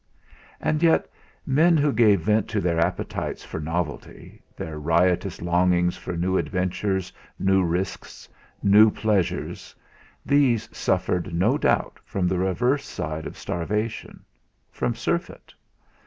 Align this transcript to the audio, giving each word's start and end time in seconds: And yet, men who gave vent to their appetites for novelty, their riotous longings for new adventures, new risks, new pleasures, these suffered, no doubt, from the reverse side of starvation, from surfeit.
And 0.59 0.81
yet, 0.81 1.07
men 1.45 1.77
who 1.77 1.93
gave 1.93 2.21
vent 2.21 2.47
to 2.47 2.59
their 2.59 2.79
appetites 2.79 3.45
for 3.45 3.59
novelty, 3.59 4.41
their 4.55 4.79
riotous 4.79 5.43
longings 5.43 5.95
for 5.95 6.17
new 6.17 6.39
adventures, 6.39 7.13
new 7.37 7.63
risks, 7.63 8.27
new 8.63 8.89
pleasures, 8.89 9.75
these 10.25 10.75
suffered, 10.75 11.35
no 11.35 11.55
doubt, 11.55 11.99
from 12.03 12.27
the 12.27 12.39
reverse 12.39 12.87
side 12.87 13.27
of 13.27 13.37
starvation, 13.37 14.25
from 14.71 14.95
surfeit. 14.95 15.53